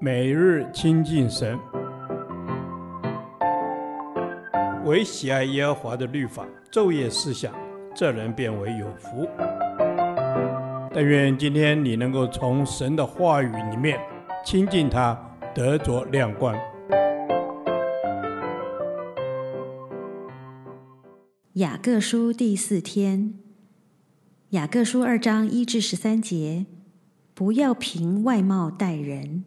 [0.00, 1.58] 每日亲近神，
[4.84, 7.54] 唯喜爱耶和华的律法，昼夜思想，
[7.94, 9.26] 这人便为有福。
[10.92, 13.98] 但愿今天你能够从神的话语里面
[14.44, 15.18] 亲近他，
[15.54, 16.54] 得着亮光。
[21.54, 23.34] 雅各书第四天，
[24.50, 26.66] 雅各书二章一至十三节，
[27.32, 29.44] 不要凭外貌待人。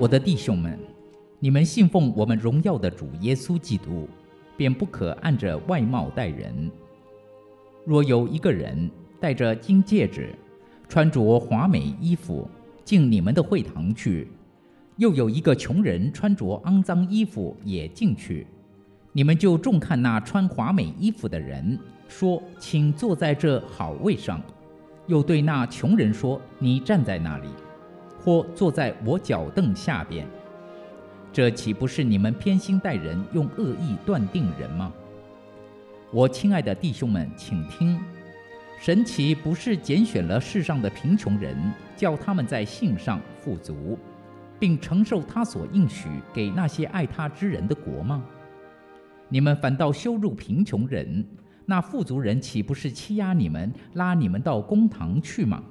[0.00, 0.78] 我的弟兄们，
[1.38, 4.08] 你们信奉我们荣耀的主耶稣基督，
[4.56, 6.70] 便不可按着外貌待人。
[7.84, 10.34] 若有一个人戴着金戒指，
[10.88, 12.48] 穿着华美衣服
[12.82, 14.26] 进你们的会堂去，
[14.96, 18.46] 又有一个穷人穿着肮脏衣服也进去，
[19.12, 24.40] 你们就重看那穿华美衣服的人，说：“请坐在这好位上。”
[25.08, 27.48] 又对那穷人说：“你站在那里。”
[28.22, 30.26] 或坐在我脚凳下边，
[31.32, 34.92] 这岂不是你们偏心待人，用恶意断定人吗？
[36.12, 37.98] 我亲爱的弟兄们，请听：
[38.80, 41.56] 神岂不是拣选了世上的贫穷人，
[41.96, 43.98] 叫他们在信上富足，
[44.58, 48.22] 并承受他所应许给那些爱他之人的国吗？
[49.28, 51.24] 你们反倒羞辱贫穷人，
[51.64, 55.62] 那富足人岂不是欺压你们，拉你们到公堂去吗？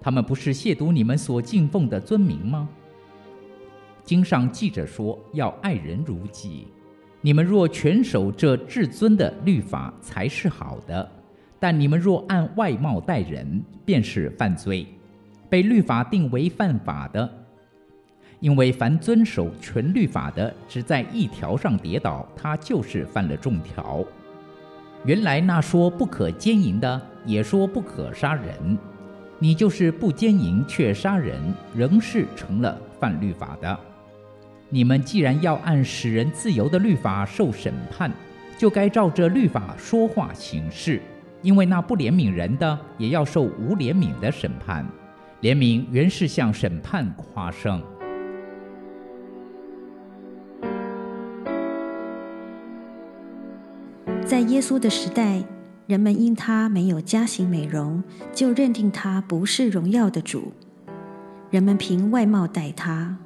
[0.00, 2.68] 他们不是亵渎你们所敬奉的尊名吗？
[4.02, 6.66] 经上记着说，要爱人如己。
[7.20, 11.06] 你们若全守这至尊的律法，才是好的。
[11.58, 14.86] 但你们若按外貌待人，便是犯罪，
[15.50, 17.30] 被律法定为犯法的。
[18.40, 24.02] 因为凡遵守全律法的，只在一条上跌倒，他就是犯了众条。
[25.04, 28.78] 原来那说不可奸淫的，也说不可杀人。
[29.42, 31.40] 你就是不奸淫却杀人，
[31.74, 33.80] 仍是成了犯律法的。
[34.68, 38.12] 你们既然要按使人自由的律法受审判，
[38.58, 41.00] 就该照着律法说话行事。
[41.40, 44.86] 因为那不怜悯人的，也要受无怜悯的审判。
[45.40, 47.82] 怜悯原是向审判夸胜。
[54.22, 55.42] 在耶稣的时代。
[55.90, 60.52] 人们因他没有加行美容，就认定他不是荣耀的主。
[61.50, 63.16] 人们凭外貌待他，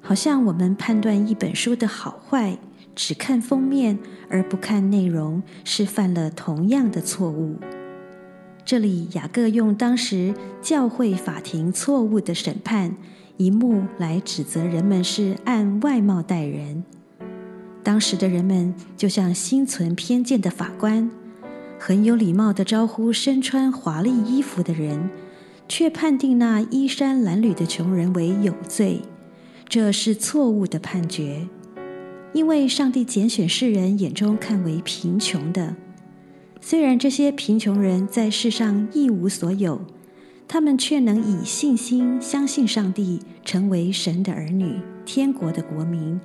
[0.00, 2.56] 好像我们判断一本书的好坏，
[2.94, 3.98] 只看封面
[4.30, 7.56] 而不看内容，是犯了同样的错误。
[8.64, 12.96] 这里雅各用当时教会法庭错误的审判
[13.36, 16.82] 一幕来指责人们是按外貌待人。
[17.82, 21.10] 当时的人们就像心存偏见的法官。
[21.78, 25.08] 很有礼貌地招呼身穿华丽衣服的人，
[25.68, 29.00] 却判定那衣衫褴褛的穷人为有罪，
[29.68, 31.46] 这是错误的判决。
[32.34, 35.76] 因为上帝拣选世人眼中看为贫穷的，
[36.60, 39.80] 虽然这些贫穷人在世上一无所有，
[40.46, 46.20] 他们却能以信心相信上帝，成为神的儿女，天国的国民，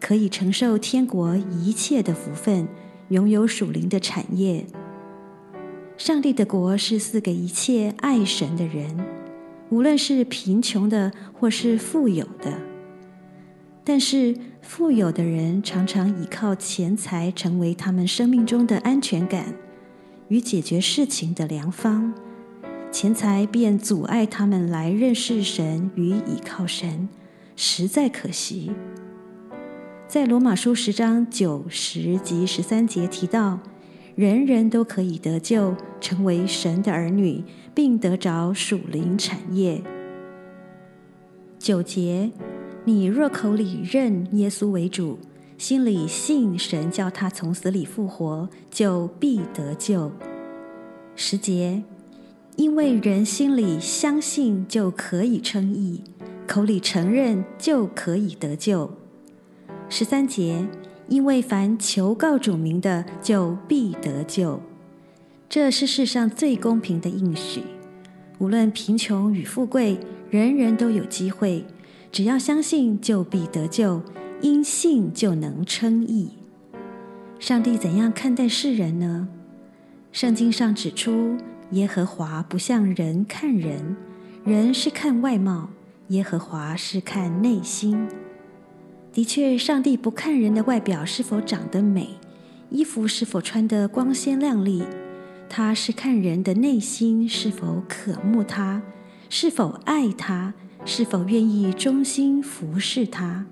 [0.00, 2.66] 可以承受天国一切的福分，
[3.10, 4.66] 拥有属灵的产业。
[5.96, 8.98] 上帝的国是赐给一切爱神的人，
[9.70, 12.52] 无论是贫穷的或是富有的。
[13.84, 19.54] 但是富有的人常常依靠钱财成为他们生命中的安全感
[20.28, 22.12] 与解决事情的良方，
[22.90, 27.08] 钱财便阻碍他们来认识神与倚靠神，
[27.54, 28.72] 实在可惜。
[30.08, 33.60] 在罗马书十章九、十及十三节提到。
[34.14, 37.42] 人人都可以得救，成为神的儿女，
[37.74, 39.82] 并得着属灵产业。
[41.58, 42.30] 九节，
[42.84, 45.18] 你若口里认耶稣为主，
[45.58, 50.12] 心里信神叫他从死里复活，就必得救。
[51.16, 51.82] 十节，
[52.54, 56.04] 因为人心里相信就可以称义，
[56.46, 58.92] 口里承认就可以得救。
[59.88, 60.64] 十三节。
[61.08, 64.60] 因为凡求告主名的，就必得救。
[65.48, 67.62] 这是世上最公平的应许。
[68.38, 69.98] 无论贫穷与富贵，
[70.30, 71.64] 人人都有机会。
[72.10, 74.02] 只要相信，就必得救。
[74.40, 76.30] 因信就能称义。
[77.38, 79.28] 上帝怎样看待世人呢？
[80.12, 81.36] 圣经上指出，
[81.70, 83.96] 耶和华不像人看人，
[84.44, 85.70] 人是看外貌，
[86.08, 88.06] 耶和华是看内心。
[89.14, 92.18] 的确，上帝不看人的外表是否长得美，
[92.70, 94.82] 衣服是否穿得光鲜亮丽，
[95.48, 98.82] 他是看人的内心是否渴慕他，
[99.30, 100.52] 是否爱他，
[100.84, 103.46] 是否愿意忠心服侍他。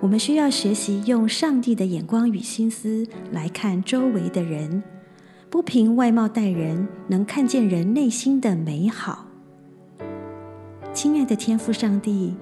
[0.00, 4.84] 我们需要学习用上帝的眼光与心思来看周围的人，
[5.50, 9.26] 不凭外貌待人，能看见人内心的美好。
[10.92, 12.34] 亲爱的天父上帝，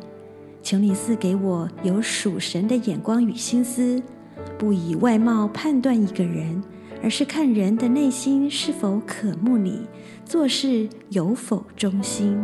[0.63, 4.03] 求你赐给我有属神的眼光与心思，
[4.59, 6.63] 不以外貌判断一个人，
[7.03, 9.87] 而是看人的内心是否渴慕你，
[10.25, 12.39] 做事有否忠心。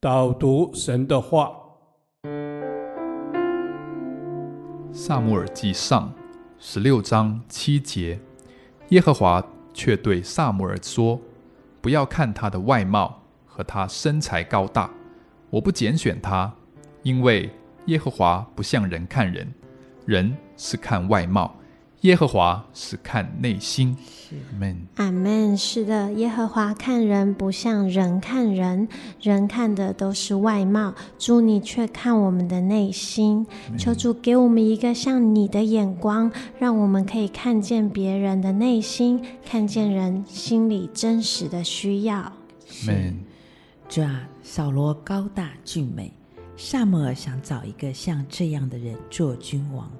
[0.00, 1.50] 导读神的话，
[4.92, 6.12] 《撒母耳记上》
[6.58, 8.20] 十六章七节，
[8.90, 9.44] 耶和华
[9.78, 11.20] 却对撒母耳说
[11.80, 14.90] ：“不要看他的外貌和他身材高大，
[15.50, 16.52] 我不拣选他，
[17.04, 17.48] 因为
[17.86, 19.54] 耶和华不像人看人，
[20.04, 21.54] 人是看外貌。”
[22.02, 23.96] 耶和华是看内心，
[24.30, 24.86] 阿门。
[24.94, 25.56] 阿门。
[25.56, 28.86] 是的，耶和华看人不像人看人，
[29.20, 33.44] 人看的都是外貌，主你却看我们的内心。
[33.76, 36.30] 求主给我们一个像你的眼光，
[36.60, 42.18] 让我们可以看见别人的内心，看见人心里真实的需要。
[42.18, 42.32] 阿
[42.86, 43.18] 门。
[43.88, 46.12] 主啊，扫罗高大俊美，
[46.56, 49.90] 撒母耳想找一个像这样的人做君王。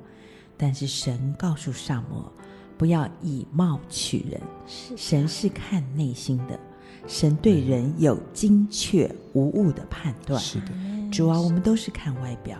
[0.59, 2.31] 但是神告诉萨摩，
[2.77, 4.41] 不要以貌取人。
[4.67, 6.59] 神是看内心的，
[7.07, 10.39] 神对人有精确无误的判断。
[10.39, 10.67] 是的，
[11.13, 12.59] 主啊，我们都是看外表，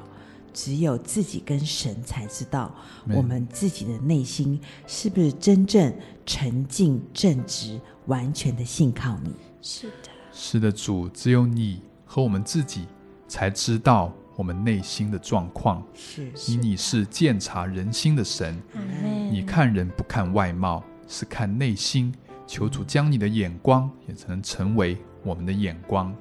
[0.55, 2.73] 只有自己跟神才知道
[3.09, 5.93] 我们自己的内心是不是真正
[6.25, 9.33] 沉静正直、完全的信靠你。
[9.61, 12.87] 是的，是的，主，只有你和我们自己
[13.27, 14.13] 才知道。
[14.39, 18.57] 我们内心的状况，是因你是鉴察人心的神，
[19.33, 22.15] 你看人不看外貌，是看内心。
[22.49, 26.13] 求主将你的眼光也曾成为我们的眼光，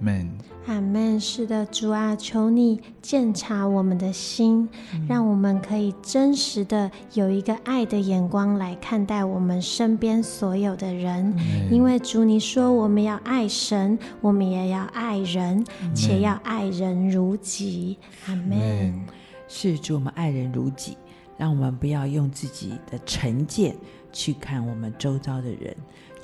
[0.00, 1.20] 嗯，阿门。
[1.20, 11.34] 是的，主啊，求你鉴察我们的心，嗯，让我们可以真实的有一个爱的眼光来看待我们身边所有的人。
[11.36, 17.98] 嗯，因为主你说我们要爱神，我们也要爱人，嗯，且要爱人如己。
[18.26, 19.04] 阿门。
[19.46, 20.96] 是主，我们爱人如己，
[21.36, 23.76] 让我们不要用自己的成见。
[24.16, 25.76] 去看我们周遭的人，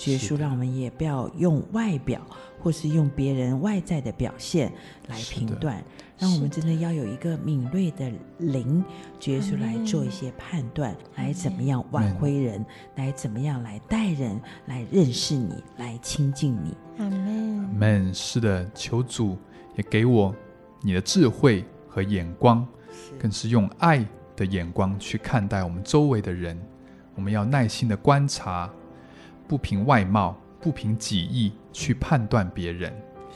[0.04, 2.24] 耶稣让我们也不要用外表，
[2.60, 4.72] 或是用别人外在的表现
[5.08, 5.82] 来评断，
[6.16, 8.08] 让我们真的要有一个敏锐的
[8.38, 8.84] 灵，
[9.24, 12.64] 耶稣来做一些判断，来怎么样挽回人，
[12.94, 16.76] 来怎么样来带人，来认识你，来亲近你。
[16.98, 17.58] 阿门。
[17.58, 18.14] 阿门。
[18.14, 19.36] 是的，求主
[19.74, 20.32] 也给我
[20.80, 22.64] 你的智慧和眼光，
[23.18, 24.06] 更是用爱
[24.40, 26.58] 的眼光去看待我们周围的人。
[27.14, 28.70] 我们要耐心的观察，
[29.46, 32.90] 不凭外貌，不凭己意去判断别人。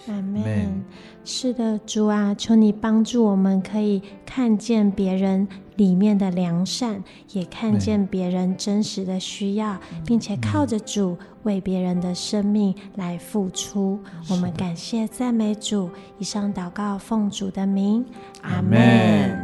[0.08, 0.82] 阿门。
[1.22, 5.46] 是的，主啊，求你帮助我们，可以看见别人
[5.76, 7.02] 里面的良善，
[7.32, 13.98] 也看见别人真实的需要，并且靠着主为别人的生命来付出。
[14.30, 15.90] 我们感谢赞美主。
[16.18, 18.04] 以上祷告奉主的名，
[18.42, 19.43] 阿门。